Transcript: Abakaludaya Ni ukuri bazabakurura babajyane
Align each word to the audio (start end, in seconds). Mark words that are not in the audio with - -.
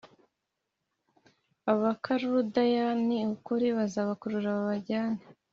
Abakaludaya 1.71 2.87
Ni 3.05 3.17
ukuri 3.33 3.67
bazabakurura 3.77 4.47
babajyane 4.57 5.21